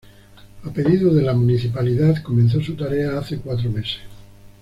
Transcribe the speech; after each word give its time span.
A 0.63 0.73
pedido 0.73 1.13
de 1.13 1.21
la 1.21 1.33
municipalidad, 1.35 2.23
comenzó 2.23 2.59
su 2.59 2.75
tarea 2.75 3.19
hace 3.19 3.37
cuatros 3.37 3.71
meses. 3.71 3.99